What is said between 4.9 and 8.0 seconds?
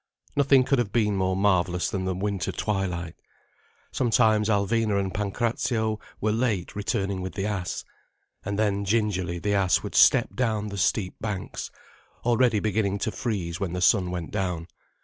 and Pancrazio were late returning with the ass.